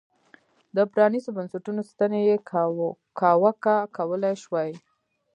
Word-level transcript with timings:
د 0.75 0.77
پرانیستو 0.93 1.35
بنسټونو 1.37 1.81
ستنې 1.91 2.19
یې 2.29 2.35
کاواکه 3.19 3.75
کولای 3.97 4.35
شوای. 4.43 4.71